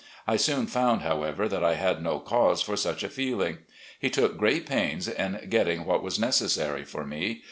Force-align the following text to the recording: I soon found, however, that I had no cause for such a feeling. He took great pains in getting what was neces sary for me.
I 0.25 0.35
soon 0.35 0.65
found, 0.65 1.03
however, 1.03 1.47
that 1.47 1.63
I 1.63 1.75
had 1.75 2.01
no 2.01 2.17
cause 2.19 2.63
for 2.63 2.75
such 2.75 3.03
a 3.03 3.07
feeling. 3.07 3.59
He 3.99 4.09
took 4.09 4.35
great 4.35 4.65
pains 4.65 5.07
in 5.07 5.45
getting 5.47 5.85
what 5.85 6.01
was 6.01 6.17
neces 6.17 6.49
sary 6.55 6.83
for 6.85 7.05
me. 7.05 7.39